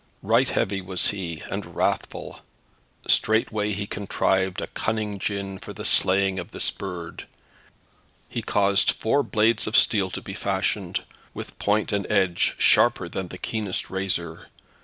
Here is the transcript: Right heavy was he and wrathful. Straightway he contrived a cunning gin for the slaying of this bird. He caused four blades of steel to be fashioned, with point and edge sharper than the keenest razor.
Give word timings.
Right 0.23 0.49
heavy 0.49 0.81
was 0.81 1.09
he 1.09 1.43
and 1.51 1.75
wrathful. 1.75 2.39
Straightway 3.07 3.71
he 3.73 3.85
contrived 3.85 4.59
a 4.59 4.65
cunning 4.65 5.19
gin 5.19 5.59
for 5.59 5.73
the 5.73 5.85
slaying 5.85 6.39
of 6.39 6.49
this 6.49 6.71
bird. 6.71 7.27
He 8.27 8.41
caused 8.41 8.89
four 8.93 9.21
blades 9.21 9.67
of 9.67 9.77
steel 9.77 10.09
to 10.09 10.21
be 10.23 10.33
fashioned, 10.33 11.03
with 11.35 11.59
point 11.59 11.91
and 11.91 12.11
edge 12.11 12.55
sharper 12.57 13.09
than 13.09 13.27
the 13.27 13.37
keenest 13.37 13.91
razor. 13.91 14.47